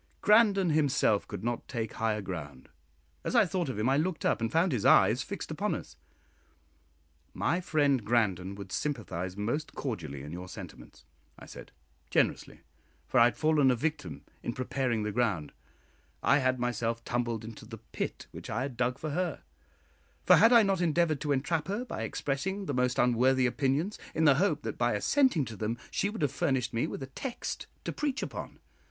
Grandon 0.21 0.71
himself 0.71 1.27
could 1.27 1.43
not 1.43 1.67
take 1.67 1.93
higher 1.93 2.23
ground; 2.23 2.69
as 3.23 3.35
I 3.35 3.45
thought 3.45 3.69
of 3.69 3.77
him 3.77 3.87
I 3.87 3.97
looked 3.97 4.25
up, 4.25 4.41
and 4.41 4.51
found 4.51 4.71
his 4.71 4.83
eyes 4.83 5.21
fixed 5.21 5.51
upon 5.51 5.75
us. 5.75 5.95
"My 7.35 7.61
friend 7.61 8.03
Grandon 8.03 8.55
would 8.55 8.71
sympathise 8.71 9.37
most 9.37 9.75
cordially 9.75 10.23
in 10.23 10.31
your 10.31 10.47
sentiments," 10.47 11.05
I 11.37 11.45
said, 11.45 11.71
generously; 12.09 12.61
for 13.05 13.19
I 13.19 13.25
had 13.25 13.37
fallen 13.37 13.69
a 13.69 13.75
victim 13.75 14.23
in 14.41 14.53
preparing 14.53 15.03
the 15.03 15.11
ground; 15.11 15.51
I 16.23 16.39
had 16.39 16.57
myself 16.59 17.03
tumbled 17.05 17.45
into 17.45 17.63
the 17.67 17.77
pit 17.77 18.25
which 18.31 18.49
I 18.49 18.63
had 18.63 18.75
dug 18.77 18.97
for 18.97 19.11
her; 19.11 19.43
for 20.23 20.37
had 20.37 20.51
I 20.51 20.63
not 20.63 20.81
endeavoured 20.81 21.21
to 21.21 21.31
entrap 21.31 21.67
her 21.67 21.85
by 21.85 22.01
expressing 22.01 22.65
the 22.65 22.73
most 22.73 22.97
unworthy 22.97 23.45
opinions, 23.45 23.99
in 24.15 24.25
the 24.25 24.33
hope 24.41 24.63
that 24.63 24.79
by 24.79 24.93
assenting 24.93 25.45
to 25.45 25.55
them 25.55 25.77
she 25.91 26.09
would 26.09 26.23
have 26.23 26.31
furnished 26.31 26.73
me 26.73 26.87
with 26.87 27.03
a 27.03 27.13
text 27.13 27.67
to 27.85 27.91
preach 27.93 28.23
upon? 28.23 28.57